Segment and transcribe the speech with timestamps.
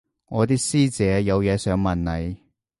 [0.29, 2.35] 我啲師姐有嘢想問你